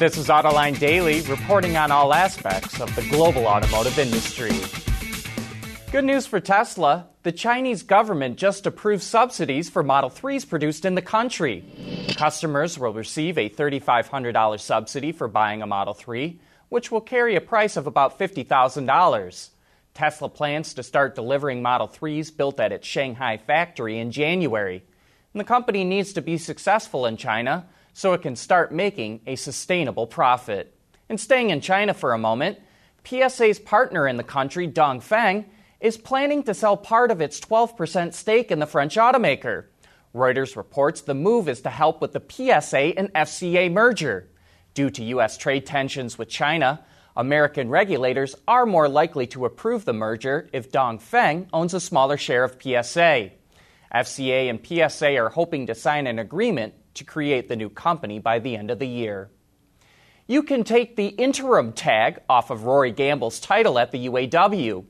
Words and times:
This 0.00 0.16
is 0.16 0.28
Autoline 0.28 0.78
Daily, 0.78 1.20
reporting 1.20 1.76
on 1.76 1.92
all 1.92 2.14
aspects 2.14 2.80
of 2.80 2.96
the 2.96 3.02
global 3.10 3.46
automotive 3.46 3.98
industry. 3.98 4.52
Good 5.92 6.06
news 6.06 6.26
for 6.26 6.40
Tesla. 6.40 7.08
The 7.22 7.32
Chinese 7.32 7.82
government 7.82 8.38
just 8.38 8.66
approved 8.66 9.02
subsidies 9.02 9.68
for 9.68 9.82
Model 9.82 10.08
3s 10.08 10.48
produced 10.48 10.86
in 10.86 10.94
the 10.94 11.02
country. 11.02 11.66
Customers 12.16 12.78
will 12.78 12.94
receive 12.94 13.36
a 13.36 13.50
$3,500 13.50 14.58
subsidy 14.58 15.12
for 15.12 15.28
buying 15.28 15.60
a 15.60 15.66
Model 15.66 15.92
3, 15.92 16.40
which 16.70 16.90
will 16.90 17.02
carry 17.02 17.36
a 17.36 17.40
price 17.42 17.76
of 17.76 17.86
about 17.86 18.18
$50,000. 18.18 19.50
Tesla 19.92 20.28
plans 20.30 20.72
to 20.72 20.82
start 20.82 21.14
delivering 21.14 21.60
Model 21.60 21.88
3s 21.88 22.34
built 22.34 22.58
at 22.58 22.72
its 22.72 22.88
Shanghai 22.88 23.36
factory 23.36 23.98
in 23.98 24.12
January. 24.12 24.82
And 25.34 25.40
the 25.40 25.44
company 25.44 25.84
needs 25.84 26.14
to 26.14 26.22
be 26.22 26.38
successful 26.38 27.04
in 27.04 27.18
China 27.18 27.66
so 27.92 28.12
it 28.12 28.22
can 28.22 28.36
start 28.36 28.72
making 28.72 29.20
a 29.26 29.36
sustainable 29.36 30.06
profit. 30.06 30.74
And 31.08 31.20
staying 31.20 31.50
in 31.50 31.60
China 31.60 31.94
for 31.94 32.12
a 32.12 32.18
moment, 32.18 32.58
PSA's 33.04 33.58
partner 33.58 34.06
in 34.06 34.16
the 34.16 34.22
country, 34.22 34.68
Dongfeng, 34.68 35.46
is 35.80 35.96
planning 35.96 36.42
to 36.44 36.54
sell 36.54 36.76
part 36.76 37.10
of 37.10 37.20
its 37.20 37.40
12% 37.40 38.12
stake 38.14 38.50
in 38.50 38.58
the 38.58 38.66
French 38.66 38.96
automaker. 38.96 39.66
Reuters 40.14 40.56
reports 40.56 41.00
the 41.00 41.14
move 41.14 41.48
is 41.48 41.62
to 41.62 41.70
help 41.70 42.00
with 42.00 42.12
the 42.12 42.22
PSA 42.28 42.98
and 42.98 43.12
FCA 43.14 43.72
merger. 43.72 44.28
Due 44.74 44.90
to 44.90 45.04
U.S. 45.04 45.36
trade 45.36 45.66
tensions 45.66 46.18
with 46.18 46.28
China, 46.28 46.84
American 47.16 47.68
regulators 47.68 48.36
are 48.46 48.66
more 48.66 48.88
likely 48.88 49.26
to 49.28 49.44
approve 49.44 49.84
the 49.84 49.92
merger 49.92 50.48
if 50.52 50.70
Dongfeng 50.70 51.48
owns 51.52 51.74
a 51.74 51.80
smaller 51.80 52.16
share 52.16 52.44
of 52.44 52.56
PSA. 52.62 53.30
FCA 53.92 54.48
and 54.48 54.64
PSA 54.64 55.16
are 55.16 55.30
hoping 55.30 55.66
to 55.66 55.74
sign 55.74 56.06
an 56.06 56.18
agreement 56.18 56.74
to 56.94 57.04
create 57.04 57.48
the 57.48 57.56
new 57.56 57.68
company 57.68 58.18
by 58.18 58.38
the 58.38 58.56
end 58.56 58.70
of 58.70 58.78
the 58.78 58.88
year. 58.88 59.30
You 60.26 60.42
can 60.42 60.62
take 60.62 60.94
the 60.94 61.08
interim 61.08 61.72
tag 61.72 62.20
off 62.28 62.50
of 62.50 62.64
Rory 62.64 62.92
Gamble's 62.92 63.40
title 63.40 63.78
at 63.78 63.90
the 63.90 64.06
UAW. 64.06 64.84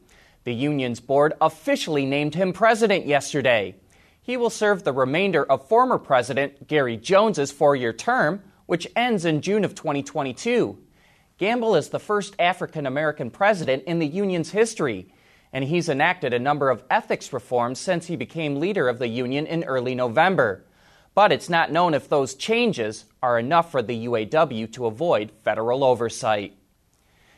The 0.44 0.54
union's 0.54 1.00
board 1.00 1.32
officially 1.40 2.04
named 2.04 2.34
him 2.34 2.52
president 2.52 3.06
yesterday. 3.06 3.76
He 4.22 4.36
will 4.36 4.50
serve 4.50 4.84
the 4.84 4.92
remainder 4.92 5.44
of 5.44 5.66
former 5.66 5.98
President 5.98 6.66
Gary 6.66 6.96
Jones's 6.96 7.52
four 7.52 7.74
year 7.74 7.92
term, 7.92 8.42
which 8.66 8.86
ends 8.94 9.24
in 9.24 9.40
June 9.40 9.64
of 9.64 9.74
2022. 9.74 10.78
Gamble 11.38 11.74
is 11.74 11.88
the 11.88 11.98
first 11.98 12.36
African 12.38 12.86
American 12.86 13.30
president 13.30 13.84
in 13.84 13.98
the 13.98 14.06
union's 14.06 14.50
history, 14.50 15.10
and 15.54 15.64
he's 15.64 15.88
enacted 15.88 16.34
a 16.34 16.38
number 16.38 16.68
of 16.68 16.84
ethics 16.90 17.32
reforms 17.32 17.80
since 17.80 18.06
he 18.06 18.14
became 18.14 18.60
leader 18.60 18.90
of 18.90 18.98
the 18.98 19.08
union 19.08 19.46
in 19.46 19.64
early 19.64 19.94
November. 19.94 20.66
But 21.20 21.32
it's 21.32 21.50
not 21.50 21.70
known 21.70 21.92
if 21.92 22.08
those 22.08 22.32
changes 22.34 23.04
are 23.22 23.38
enough 23.38 23.70
for 23.70 23.82
the 23.82 24.06
UAW 24.06 24.72
to 24.72 24.86
avoid 24.86 25.30
federal 25.44 25.84
oversight. 25.84 26.56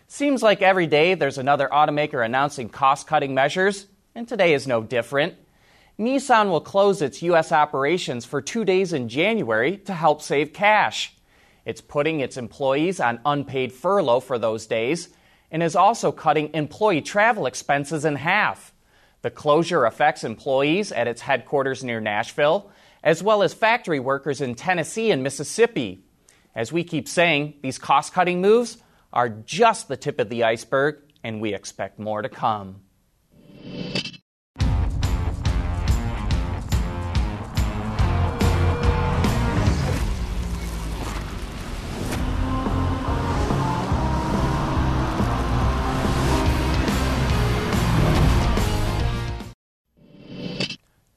Seems 0.06 0.40
like 0.40 0.62
every 0.62 0.86
day 0.86 1.14
there's 1.14 1.36
another 1.36 1.68
automaker 1.72 2.24
announcing 2.24 2.68
cost 2.68 3.08
cutting 3.08 3.34
measures, 3.34 3.88
and 4.14 4.28
today 4.28 4.54
is 4.54 4.68
no 4.68 4.84
different. 4.84 5.34
Nissan 5.98 6.48
will 6.48 6.60
close 6.60 7.02
its 7.02 7.22
U.S. 7.22 7.50
operations 7.50 8.24
for 8.24 8.40
two 8.40 8.64
days 8.64 8.92
in 8.92 9.08
January 9.08 9.78
to 9.78 9.94
help 9.94 10.22
save 10.22 10.52
cash. 10.52 11.12
It's 11.64 11.80
putting 11.80 12.20
its 12.20 12.36
employees 12.36 13.00
on 13.00 13.18
unpaid 13.26 13.72
furlough 13.72 14.20
for 14.20 14.38
those 14.38 14.64
days 14.64 15.08
and 15.50 15.60
is 15.60 15.74
also 15.74 16.12
cutting 16.12 16.54
employee 16.54 17.02
travel 17.02 17.46
expenses 17.46 18.04
in 18.04 18.14
half. 18.14 18.72
The 19.22 19.30
closure 19.30 19.86
affects 19.86 20.22
employees 20.22 20.92
at 20.92 21.08
its 21.08 21.22
headquarters 21.22 21.82
near 21.82 22.00
Nashville 22.00 22.70
as 23.02 23.22
well 23.22 23.42
as 23.42 23.54
factory 23.54 24.00
workers 24.00 24.40
in 24.40 24.54
Tennessee 24.54 25.10
and 25.10 25.22
Mississippi. 25.22 26.04
As 26.54 26.72
we 26.72 26.84
keep 26.84 27.08
saying, 27.08 27.54
these 27.62 27.78
cost 27.78 28.12
cutting 28.12 28.40
moves 28.40 28.78
are 29.12 29.28
just 29.28 29.88
the 29.88 29.96
tip 29.96 30.20
of 30.20 30.28
the 30.28 30.44
iceberg, 30.44 30.98
and 31.24 31.40
we 31.40 31.54
expect 31.54 31.98
more 31.98 32.22
to 32.22 32.28
come. 32.28 32.80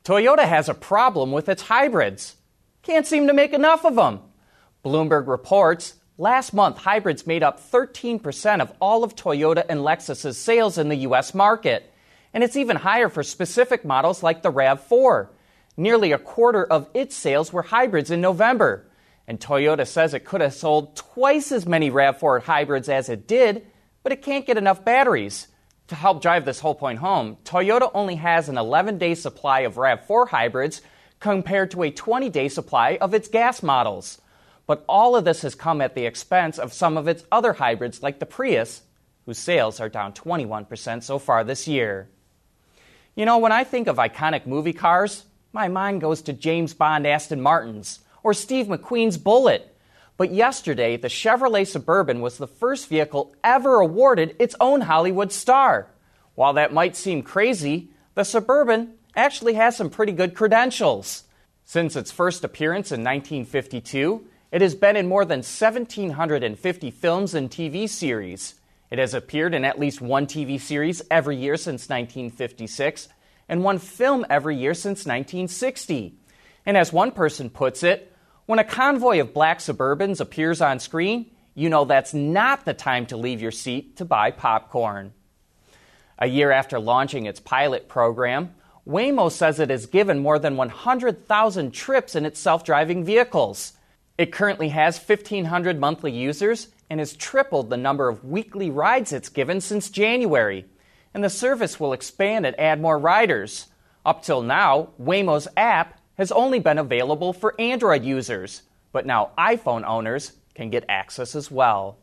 Toyota 0.06 0.48
has 0.48 0.70
a 0.70 0.76
problem 0.76 1.32
with 1.32 1.50
its 1.50 1.64
hybrids. 1.64 2.36
Can't 2.84 3.08
seem 3.08 3.26
to 3.26 3.34
make 3.34 3.54
enough 3.54 3.84
of 3.84 3.96
them. 3.96 4.20
Bloomberg 4.86 5.26
reports 5.28 5.96
last 6.20 6.54
month 6.54 6.78
hybrids 6.78 7.26
made 7.26 7.42
up 7.42 7.60
13% 7.72 8.62
of 8.62 8.72
all 8.80 9.04
of 9.04 9.16
Toyota 9.16 9.66
and 9.68 9.80
Lexus's 9.80 10.38
sales 10.38 10.78
in 10.78 10.90
the 10.90 11.08
US 11.08 11.34
market, 11.34 11.92
and 12.36 12.44
it's 12.44 12.56
even 12.56 12.76
higher 12.76 13.10
for 13.10 13.24
specific 13.24 13.84
models 13.84 14.22
like 14.22 14.44
the 14.44 14.52
RAV4. 14.52 15.30
Nearly 15.76 16.12
a 16.12 16.20
quarter 16.20 16.64
of 16.64 16.88
its 16.94 17.16
sales 17.16 17.52
were 17.52 17.64
hybrids 17.64 18.12
in 18.12 18.22
November, 18.22 18.86
and 19.28 19.40
Toyota 19.40 19.88
says 19.88 20.14
it 20.14 20.24
could 20.24 20.42
have 20.42 20.54
sold 20.54 20.96
twice 20.96 21.52
as 21.52 21.66
many 21.66 21.90
RAV4 21.90 22.44
hybrids 22.44 22.90
as 22.90 23.10
it 23.10 23.28
did, 23.28 23.66
but 24.04 24.12
it 24.12 24.22
can't 24.22 24.46
get 24.46 24.58
enough 24.58 24.86
batteries. 24.86 25.48
To 25.90 25.96
help 25.96 26.22
drive 26.22 26.46
this 26.46 26.59
whole 26.59 26.73
point 26.73 27.00
home, 27.00 27.38
Toyota 27.46 27.91
only 27.94 28.16
has 28.16 28.50
an 28.50 28.57
11 28.57 28.97
day 28.97 29.13
supply 29.13 29.62
of 29.62 29.75
RAV4 29.75 30.29
hybrids 30.29 30.81
compared 31.19 31.72
to 31.72 31.84
a 31.84 31.91
20 31.91 32.29
day 32.29 32.47
supply 32.47 32.97
of 33.00 33.13
its 33.13 33.28
gas 33.28 33.62
models. 33.62 34.19
But 34.68 34.84
all 34.90 35.16
of 35.16 35.25
this 35.25 35.44
has 35.44 35.53
come 35.53 35.81
at 35.81 35.94
the 35.94 36.06
expense 36.06 36.57
of 36.57 36.74
some 36.74 36.97
of 36.97 37.07
its 37.07 37.24
other 37.31 37.53
hybrids, 37.53 38.01
like 38.01 38.19
the 38.19 38.25
Prius, 38.25 38.81
whose 39.25 39.38
sales 39.38 39.79
are 39.79 39.90
down 39.90 40.13
21% 40.13 41.03
so 41.03 41.19
far 41.19 41.44
this 41.44 41.68
year. 41.68 42.09
You 43.16 43.25
know, 43.25 43.38
when 43.38 43.51
I 43.51 43.63
think 43.63 43.88
of 43.88 43.97
iconic 43.97 44.47
movie 44.47 44.74
cars, 44.74 45.24
my 45.53 45.68
mind 45.68 46.01
goes 46.01 46.22
to 46.24 46.34
James 46.34 46.74
Bond 46.74 47.06
Aston 47.06 47.41
Martins 47.41 48.00
or 48.24 48.34
Steve 48.34 48.66
McQueen's 48.66 49.18
Bullitt. 49.18 49.75
But 50.18 50.31
yesterday, 50.31 50.96
the 50.98 51.09
Chevrolet 51.09 51.68
Suburban 51.68 52.22
was 52.22 52.38
the 52.38 52.48
first 52.48 52.88
vehicle 52.88 53.36
ever 53.44 53.80
awarded 53.80 54.36
its 54.40 54.56
own 54.59 54.81
Hollywood 54.81 55.31
star. 55.31 55.88
While 56.36 56.53
that 56.53 56.74
might 56.74 56.96
seem 56.96 57.22
crazy, 57.22 57.90
the 58.14 58.24
Suburban 58.24 58.94
actually 59.16 59.56
has 59.56 59.75
some 59.75 59.90
pretty 59.90 60.14
good 60.14 60.34
credentials. 60.34 61.24
Since 61.66 61.96
its 61.96 62.12
first 62.12 62.44
appearance 62.44 62.92
in 62.92 63.02
1952, 63.02 64.25
it 64.52 64.62
has 64.62 64.75
been 64.75 64.96
in 64.96 65.08
more 65.08 65.25
than 65.25 65.40
1,750 65.40 66.92
films 66.92 67.34
and 67.34 67.50
TV 67.50 67.90
series. 67.90 68.56
It 68.92 69.00
has 69.00 69.14
appeared 69.14 69.54
in 69.54 69.66
at 69.66 69.80
least 69.80 70.00
one 70.00 70.28
TV 70.28 70.62
series 70.62 71.02
every 71.12 71.36
year 71.36 71.58
since 71.58 71.90
1956 71.90 73.09
and 73.50 73.64
one 73.64 73.80
film 73.80 74.25
every 74.30 74.56
year 74.56 74.74
since 74.74 75.06
1960. 75.06 76.16
And 76.66 76.78
as 76.78 76.94
one 76.94 77.12
person 77.12 77.50
puts 77.50 77.84
it, 77.84 78.15
when 78.45 78.59
a 78.59 78.63
convoy 78.63 79.19
of 79.19 79.33
black 79.33 79.59
Suburbans 79.59 80.19
appears 80.19 80.61
on 80.61 80.80
screen, 80.80 81.31
you 81.56 81.69
know 81.69 81.86
that's 81.86 82.13
not 82.13 82.65
the 82.65 82.74
time 82.74 83.06
to 83.07 83.18
leave 83.18 83.42
your 83.42 83.51
seat 83.51 83.97
to 83.97 84.06
buy 84.06 84.31
popcorn. 84.31 85.13
A 86.19 86.27
year 86.27 86.51
after 86.51 86.80
launching 86.80 87.25
its 87.25 87.39
pilot 87.39 87.89
program, 87.89 88.53
Waymo 88.88 89.31
says 89.31 89.59
it 89.59 89.71
has 89.71 89.88
given 89.88 90.19
more 90.19 90.38
than 90.38 90.57
100,000 90.57 91.71
trips 91.71 92.15
in 92.15 92.25
its 92.25 92.39
self 92.39 92.63
driving 92.63 93.03
vehicles. 93.03 93.74
It 94.18 94.31
currently 94.31 94.69
has 94.69 95.00
1,500 95.00 95.80
monthly 95.80 96.12
users 96.12 96.69
and 96.89 97.00
has 97.00 97.13
tripled 97.13 97.69
the 97.69 97.77
number 97.77 98.07
of 98.07 98.24
weekly 98.24 98.69
rides 98.69 99.12
it's 99.12 99.30
given 99.30 99.59
since 99.59 99.89
January. 99.89 100.65
And 101.13 101.24
the 101.24 101.30
service 101.30 101.80
will 101.80 101.94
expand 101.94 102.45
and 102.45 102.57
add 102.59 102.80
more 102.80 103.00
riders. 103.00 103.68
Up 104.06 104.24
till 104.24 104.44
now, 104.44 104.89
Waymo's 105.01 105.48
app 105.57 106.00
has 106.17 106.31
only 106.31 106.59
been 106.59 106.77
available 106.77 107.33
for 107.33 107.59
Android 107.59 108.03
users, 108.03 108.63
but 108.91 109.06
now 109.06 109.31
iPhone 109.38 109.85
owners 109.85 110.33
can 110.53 110.69
get 110.69 110.85
access 110.88 111.35
as 111.35 111.51
well. 111.51 111.97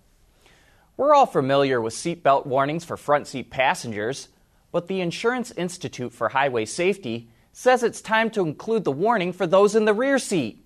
We're 0.96 1.14
all 1.14 1.26
familiar 1.26 1.80
with 1.80 1.94
seatbelt 1.94 2.46
warnings 2.46 2.84
for 2.84 2.96
front 2.96 3.26
seat 3.26 3.50
passengers, 3.50 4.28
but 4.70 4.88
the 4.88 5.00
Insurance 5.00 5.50
Institute 5.52 6.12
for 6.12 6.28
Highway 6.28 6.66
Safety 6.66 7.30
says 7.52 7.82
it's 7.82 8.00
time 8.00 8.30
to 8.30 8.42
include 8.42 8.84
the 8.84 8.92
warning 8.92 9.32
for 9.32 9.46
those 9.46 9.74
in 9.74 9.84
the 9.84 9.94
rear 9.94 10.18
seat. 10.18 10.64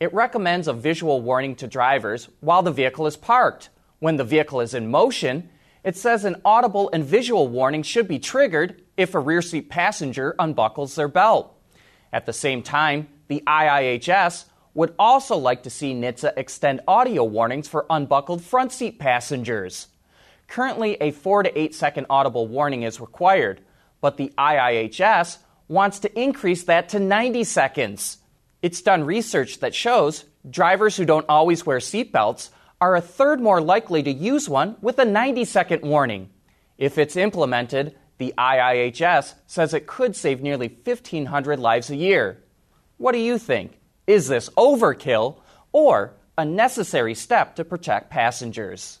It 0.00 0.12
recommends 0.12 0.68
a 0.68 0.72
visual 0.72 1.20
warning 1.20 1.54
to 1.56 1.66
drivers 1.66 2.28
while 2.40 2.62
the 2.62 2.72
vehicle 2.72 3.06
is 3.06 3.16
parked. 3.16 3.70
When 3.98 4.16
the 4.16 4.24
vehicle 4.24 4.60
is 4.60 4.74
in 4.74 4.90
motion, 4.90 5.48
it 5.84 5.96
says 5.96 6.24
an 6.24 6.40
audible 6.44 6.90
and 6.92 7.04
visual 7.04 7.48
warning 7.48 7.82
should 7.82 8.08
be 8.08 8.18
triggered 8.18 8.82
if 8.96 9.14
a 9.14 9.20
rear 9.20 9.42
seat 9.42 9.68
passenger 9.68 10.34
unbuckles 10.38 10.94
their 10.94 11.08
belt. 11.08 11.51
At 12.12 12.26
the 12.26 12.32
same 12.32 12.62
time, 12.62 13.08
the 13.28 13.42
IIHS 13.46 14.44
would 14.74 14.94
also 14.98 15.36
like 15.36 15.62
to 15.62 15.70
see 15.70 15.94
NHTSA 15.94 16.32
extend 16.36 16.80
audio 16.86 17.24
warnings 17.24 17.68
for 17.68 17.86
unbuckled 17.90 18.42
front 18.42 18.72
seat 18.72 18.98
passengers. 18.98 19.88
Currently, 20.48 20.96
a 21.00 21.10
4 21.10 21.44
to 21.44 21.58
8 21.58 21.74
second 21.74 22.06
audible 22.10 22.46
warning 22.46 22.82
is 22.82 23.00
required, 23.00 23.60
but 24.00 24.16
the 24.16 24.32
IIHS 24.36 25.38
wants 25.68 26.00
to 26.00 26.20
increase 26.20 26.64
that 26.64 26.90
to 26.90 26.98
90 26.98 27.44
seconds. 27.44 28.18
It's 28.60 28.82
done 28.82 29.04
research 29.04 29.60
that 29.60 29.74
shows 29.74 30.24
drivers 30.48 30.96
who 30.96 31.04
don't 31.04 31.26
always 31.28 31.64
wear 31.64 31.78
seatbelts 31.78 32.50
are 32.80 32.96
a 32.96 33.00
third 33.00 33.40
more 33.40 33.60
likely 33.60 34.02
to 34.02 34.12
use 34.12 34.48
one 34.48 34.76
with 34.80 34.98
a 34.98 35.04
90 35.04 35.44
second 35.44 35.82
warning. 35.82 36.30
If 36.78 36.98
it's 36.98 37.16
implemented, 37.16 37.94
the 38.22 38.32
IIHS 38.38 39.34
says 39.48 39.74
it 39.74 39.88
could 39.88 40.14
save 40.14 40.40
nearly 40.40 40.68
1,500 40.68 41.58
lives 41.58 41.90
a 41.90 41.96
year. 41.96 42.40
What 42.96 43.12
do 43.12 43.18
you 43.18 43.36
think? 43.36 43.80
Is 44.06 44.28
this 44.28 44.48
overkill 44.50 45.38
or 45.72 46.14
a 46.38 46.44
necessary 46.44 47.14
step 47.14 47.56
to 47.56 47.64
protect 47.64 48.10
passengers? 48.10 49.00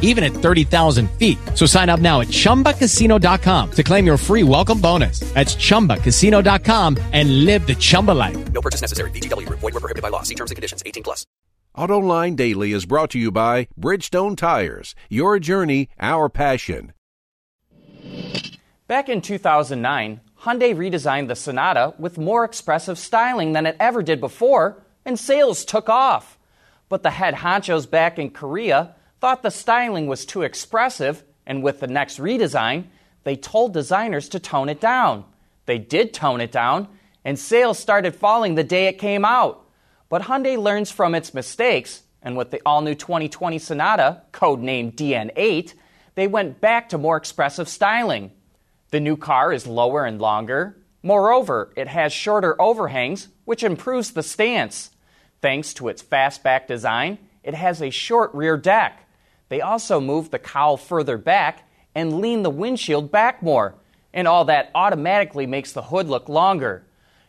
even 0.00 0.24
at 0.24 0.32
30,000 0.32 1.10
feet. 1.18 1.36
So 1.54 1.66
sign 1.66 1.90
up 1.90 2.00
now 2.00 2.20
at 2.20 2.28
chumbacasino.com 2.28 3.70
to 3.72 3.82
claim 3.82 4.06
your 4.06 4.16
free 4.16 4.44
welcome 4.44 4.80
bonus. 4.80 5.20
That's 5.34 5.56
chumbacasino.com 5.56 6.96
and 7.12 7.44
live 7.44 7.66
the 7.66 7.74
Chumba 7.74 8.12
life. 8.12 8.52
No 8.52 8.60
purchase 8.60 8.80
necessary. 8.80 9.10
VGW 9.10 9.46
Group. 9.46 9.58
Void 9.58 9.74
were 9.74 9.80
prohibited 9.80 10.02
by 10.02 10.10
law. 10.10 10.22
See 10.22 10.36
terms 10.36 10.52
and 10.52 10.56
conditions. 10.56 10.84
18 10.86 11.02
plus. 11.02 11.26
AutoLine 11.76 12.36
Daily 12.36 12.70
is 12.70 12.86
brought 12.86 13.10
to 13.10 13.18
you 13.18 13.32
by 13.32 13.66
Bridgestone 13.78 14.36
Tires. 14.36 14.94
Your 15.08 15.40
journey, 15.40 15.88
our 15.98 16.28
passion. 16.28 16.92
Back 18.86 19.08
in 19.08 19.20
2009, 19.20 20.20
Hyundai 20.42 20.76
redesigned 20.76 21.26
the 21.26 21.34
Sonata 21.34 21.94
with 21.98 22.16
more 22.16 22.44
expressive 22.44 22.96
styling 22.98 23.54
than 23.54 23.66
it 23.66 23.76
ever 23.80 24.02
did 24.02 24.20
before, 24.20 24.84
and 25.04 25.18
sales 25.18 25.64
took 25.64 25.88
off. 25.88 26.38
But 26.88 27.02
the 27.02 27.10
head 27.10 27.34
honchos 27.34 27.90
back 27.90 28.20
in 28.20 28.30
Korea 28.30 28.94
thought 29.24 29.42
the 29.42 29.50
styling 29.50 30.06
was 30.06 30.26
too 30.26 30.42
expressive, 30.42 31.24
and 31.46 31.62
with 31.62 31.80
the 31.80 31.86
next 31.86 32.18
redesign, 32.18 32.84
they 33.22 33.34
told 33.34 33.72
designers 33.72 34.28
to 34.28 34.38
tone 34.38 34.68
it 34.68 34.82
down. 34.82 35.24
They 35.64 35.78
did 35.78 36.12
tone 36.12 36.42
it 36.42 36.52
down, 36.52 36.88
and 37.24 37.38
sales 37.38 37.78
started 37.78 38.14
falling 38.14 38.54
the 38.54 38.62
day 38.62 38.86
it 38.86 38.98
came 38.98 39.24
out. 39.24 39.66
But 40.10 40.20
Hyundai 40.20 40.58
learns 40.58 40.90
from 40.90 41.14
its 41.14 41.32
mistakes, 41.32 42.02
and 42.20 42.36
with 42.36 42.50
the 42.50 42.60
all 42.66 42.82
new 42.82 42.94
2020 42.94 43.58
Sonata, 43.58 44.20
codenamed 44.30 44.96
DN8, 44.96 45.72
they 46.16 46.26
went 46.26 46.60
back 46.60 46.90
to 46.90 46.98
more 46.98 47.16
expressive 47.16 47.66
styling. 47.66 48.30
The 48.90 49.00
new 49.00 49.16
car 49.16 49.54
is 49.54 49.66
lower 49.66 50.04
and 50.04 50.20
longer. 50.20 50.76
Moreover, 51.02 51.72
it 51.76 51.88
has 51.88 52.12
shorter 52.12 52.60
overhangs, 52.60 53.28
which 53.46 53.64
improves 53.64 54.10
the 54.10 54.22
stance. 54.22 54.90
Thanks 55.40 55.72
to 55.72 55.88
its 55.88 56.02
fastback 56.02 56.66
design, 56.66 57.16
it 57.42 57.54
has 57.54 57.80
a 57.80 57.88
short 57.88 58.34
rear 58.34 58.58
deck. 58.58 59.00
They 59.54 59.60
also 59.60 60.00
moved 60.00 60.32
the 60.32 60.40
cowl 60.40 60.76
further 60.76 61.16
back 61.16 61.62
and 61.94 62.20
lean 62.20 62.42
the 62.42 62.50
windshield 62.50 63.12
back 63.12 63.40
more, 63.40 63.76
and 64.12 64.26
all 64.26 64.46
that 64.46 64.72
automatically 64.74 65.46
makes 65.46 65.70
the 65.70 65.82
hood 65.82 66.08
look 66.08 66.28
longer. 66.28 66.84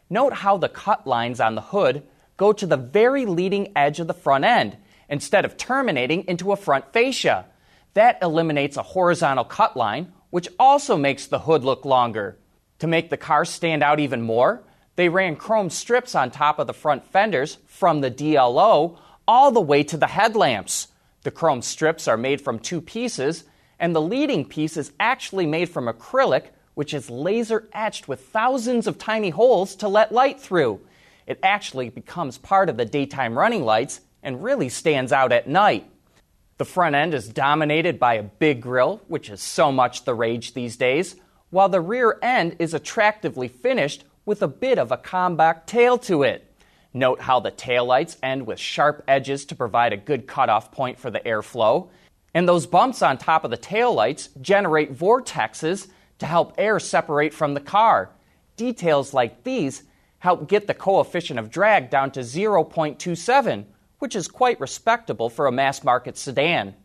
Note 0.09 0.33
how 0.33 0.57
the 0.57 0.67
cut 0.67 1.05
lines 1.05 1.39
on 1.39 1.53
the 1.53 1.61
hood 1.61 2.01
go 2.35 2.51
to 2.51 2.65
the 2.65 2.77
very 2.77 3.27
leading 3.27 3.71
edge 3.75 3.99
of 3.99 4.07
the 4.07 4.13
front 4.15 4.43
end 4.43 4.75
instead 5.07 5.45
of 5.45 5.55
terminating 5.55 6.27
into 6.27 6.51
a 6.51 6.55
front 6.55 6.91
fascia. 6.91 7.45
That 7.93 8.17
eliminates 8.23 8.75
a 8.75 8.81
horizontal 8.81 9.45
cut 9.45 9.77
line, 9.77 10.11
which 10.31 10.49
also 10.57 10.97
makes 10.97 11.27
the 11.27 11.37
hood 11.37 11.63
look 11.63 11.85
longer. 11.85 12.39
To 12.79 12.87
make 12.87 13.11
the 13.11 13.17
car 13.17 13.45
stand 13.45 13.83
out 13.83 13.99
even 13.99 14.23
more, 14.23 14.63
they 14.95 15.09
ran 15.09 15.35
chrome 15.35 15.69
strips 15.69 16.15
on 16.15 16.31
top 16.31 16.57
of 16.57 16.65
the 16.65 16.73
front 16.73 17.05
fenders 17.05 17.59
from 17.67 18.01
the 18.01 18.09
DLO 18.09 18.97
all 19.27 19.51
the 19.51 19.61
way 19.61 19.83
to 19.83 19.95
the 19.95 20.07
headlamps. 20.07 20.87
The 21.25 21.31
chrome 21.31 21.63
strips 21.63 22.07
are 22.07 22.17
made 22.17 22.39
from 22.39 22.59
two 22.59 22.79
pieces, 22.79 23.45
and 23.79 23.95
the 23.95 24.01
leading 24.01 24.45
piece 24.45 24.77
is 24.77 24.91
actually 24.99 25.47
made 25.47 25.69
from 25.69 25.87
acrylic, 25.87 26.49
which 26.75 26.93
is 26.93 27.09
laser 27.09 27.67
etched 27.73 28.07
with 28.07 28.27
thousands 28.27 28.85
of 28.85 28.99
tiny 28.99 29.31
holes 29.31 29.75
to 29.77 29.87
let 29.87 30.11
light 30.11 30.39
through. 30.39 30.81
It 31.25 31.39
actually 31.41 31.89
becomes 31.89 32.37
part 32.37 32.69
of 32.69 32.77
the 32.77 32.85
daytime 32.85 33.35
running 33.35 33.63
lights 33.65 34.01
and 34.21 34.43
really 34.43 34.69
stands 34.69 35.11
out 35.11 35.31
at 35.31 35.47
night. 35.47 35.89
The 36.59 36.65
front 36.65 36.93
end 36.93 37.15
is 37.15 37.27
dominated 37.27 37.97
by 37.99 38.13
a 38.13 38.23
big 38.23 38.61
grille, 38.61 39.01
which 39.07 39.31
is 39.31 39.41
so 39.41 39.71
much 39.71 40.05
the 40.05 40.13
rage 40.13 40.53
these 40.53 40.77
days, 40.77 41.15
while 41.49 41.69
the 41.69 41.81
rear 41.81 42.19
end 42.21 42.57
is 42.59 42.75
attractively 42.75 43.47
finished 43.47 44.03
with 44.27 44.43
a 44.43 44.47
bit 44.47 44.77
of 44.77 44.91
a 44.91 44.97
compact 44.97 45.65
tail 45.65 45.97
to 45.97 46.21
it. 46.21 46.54
Note 46.95 47.19
how 47.19 47.41
the 47.41 47.51
taillights 47.51 48.15
end 48.23 48.47
with 48.47 48.57
sharp 48.57 49.03
edges 49.05 49.43
to 49.47 49.55
provide 49.55 49.91
a 49.91 49.97
good 49.97 50.27
cutoff 50.27 50.71
point 50.71 50.97
for 50.97 51.11
the 51.11 51.19
airflow. 51.19 51.89
And 52.33 52.47
those 52.47 52.65
bumps 52.65 53.01
on 53.01 53.17
top 53.17 53.43
of 53.43 53.51
the 53.51 53.57
taillights 53.57 54.29
generate 54.41 54.95
vortexes 54.95 55.89
to 56.19 56.25
help 56.25 56.53
air 56.57 56.79
separate 56.79 57.33
from 57.33 57.53
the 57.53 57.59
car. 57.59 58.11
Details 58.55 59.13
like 59.13 59.43
these 59.43 59.83
help 60.19 60.47
get 60.47 60.67
the 60.67 60.73
coefficient 60.73 61.37
of 61.37 61.51
drag 61.51 61.89
down 61.89 62.11
to 62.11 62.21
0.27, 62.21 63.65
which 63.99 64.15
is 64.15 64.29
quite 64.29 64.61
respectable 64.61 65.29
for 65.29 65.47
a 65.47 65.51
mass 65.51 65.83
market 65.83 66.17
sedan. 66.17 66.75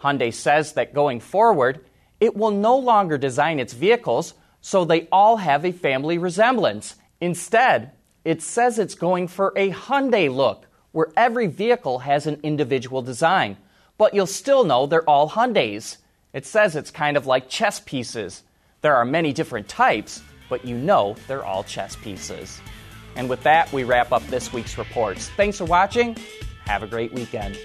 Hyundai 0.00 0.32
says 0.32 0.72
that 0.72 0.94
going 0.94 1.20
forward, 1.20 1.84
it 2.20 2.34
will 2.34 2.52
no 2.52 2.78
longer 2.78 3.18
design 3.18 3.60
its 3.60 3.74
vehicles 3.74 4.32
so 4.62 4.86
they 4.86 5.08
all 5.12 5.36
have 5.36 5.66
a 5.66 5.72
family 5.72 6.16
resemblance. 6.16 6.96
Instead, 7.20 7.92
it 8.24 8.42
says 8.42 8.78
it's 8.78 8.94
going 8.94 9.28
for 9.28 9.52
a 9.56 9.70
Hyundai 9.70 10.34
look, 10.34 10.66
where 10.92 11.08
every 11.16 11.46
vehicle 11.46 12.00
has 12.00 12.26
an 12.26 12.38
individual 12.42 13.02
design, 13.02 13.56
but 13.98 14.14
you'll 14.14 14.26
still 14.26 14.64
know 14.64 14.86
they're 14.86 15.08
all 15.08 15.30
Hyundais. 15.30 15.96
It 16.32 16.46
says 16.46 16.76
it's 16.76 16.90
kind 16.90 17.16
of 17.16 17.26
like 17.26 17.48
chess 17.48 17.80
pieces. 17.80 18.42
There 18.80 18.94
are 18.94 19.04
many 19.04 19.32
different 19.32 19.68
types, 19.68 20.22
but 20.48 20.64
you 20.64 20.76
know 20.76 21.16
they're 21.26 21.44
all 21.44 21.64
chess 21.64 21.96
pieces. 21.96 22.60
And 23.16 23.28
with 23.28 23.42
that, 23.42 23.72
we 23.72 23.84
wrap 23.84 24.12
up 24.12 24.26
this 24.28 24.52
week's 24.52 24.78
reports. 24.78 25.28
Thanks 25.30 25.58
for 25.58 25.64
watching. 25.64 26.16
Have 26.64 26.82
a 26.82 26.86
great 26.86 27.12
weekend. 27.12 27.58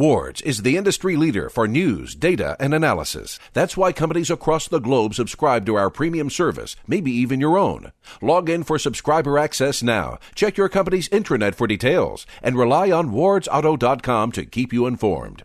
Wards 0.00 0.40
is 0.40 0.62
the 0.62 0.78
industry 0.78 1.14
leader 1.14 1.50
for 1.50 1.68
news, 1.68 2.14
data, 2.14 2.56
and 2.58 2.72
analysis. 2.72 3.38
That's 3.52 3.76
why 3.76 3.92
companies 3.92 4.30
across 4.30 4.66
the 4.66 4.78
globe 4.78 5.12
subscribe 5.12 5.66
to 5.66 5.74
our 5.74 5.90
premium 5.90 6.30
service, 6.30 6.74
maybe 6.86 7.10
even 7.10 7.38
your 7.38 7.58
own. 7.58 7.92
Log 8.22 8.48
in 8.48 8.62
for 8.62 8.78
subscriber 8.78 9.36
access 9.36 9.82
now. 9.82 10.16
Check 10.34 10.56
your 10.56 10.70
company's 10.70 11.10
intranet 11.10 11.54
for 11.54 11.66
details 11.66 12.24
and 12.42 12.56
rely 12.56 12.90
on 12.90 13.12
wardsauto.com 13.12 14.32
to 14.32 14.46
keep 14.46 14.72
you 14.72 14.86
informed. 14.86 15.42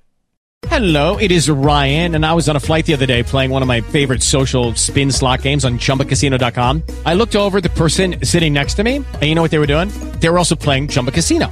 Hello, 0.67 1.17
it 1.17 1.31
is 1.31 1.49
Ryan, 1.49 2.15
and 2.15 2.25
I 2.25 2.33
was 2.33 2.47
on 2.47 2.55
a 2.55 2.61
flight 2.61 2.85
the 2.85 2.93
other 2.93 3.05
day 3.05 3.23
playing 3.23 3.51
one 3.51 3.61
of 3.61 3.67
my 3.67 3.81
favorite 3.81 4.23
social 4.23 4.73
spin 4.75 5.11
slot 5.11 5.41
games 5.41 5.65
on 5.65 5.79
chumbacasino.com. 5.79 6.81
I 7.05 7.13
looked 7.13 7.35
over 7.35 7.59
the 7.59 7.69
person 7.71 8.23
sitting 8.23 8.53
next 8.53 8.75
to 8.75 8.83
me, 8.83 8.95
and 8.95 9.23
you 9.23 9.35
know 9.35 9.41
what 9.41 9.51
they 9.51 9.59
were 9.59 9.67
doing? 9.67 9.89
They 10.21 10.29
were 10.29 10.37
also 10.37 10.55
playing 10.55 10.87
Chumba 10.87 11.11
Casino. 11.11 11.51